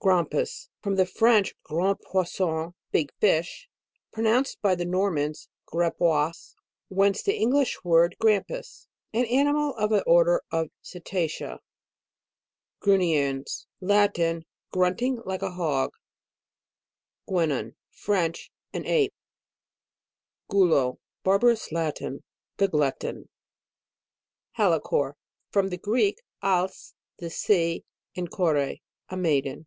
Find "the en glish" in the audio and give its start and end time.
7.22-7.82